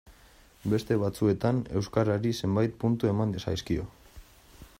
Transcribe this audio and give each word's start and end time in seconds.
Beste 0.71 0.97
batzuetan 1.03 1.59
euskarari 1.81 2.33
zenbait 2.41 2.75
puntu 2.85 3.13
eman 3.15 3.39
zaizkio. 3.45 3.91